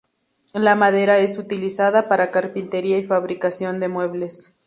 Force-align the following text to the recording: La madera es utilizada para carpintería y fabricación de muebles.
La 0.55 0.73
madera 0.73 1.19
es 1.19 1.37
utilizada 1.37 2.09
para 2.09 2.31
carpintería 2.31 2.97
y 2.97 3.03
fabricación 3.05 3.79
de 3.79 3.87
muebles. 3.87 4.55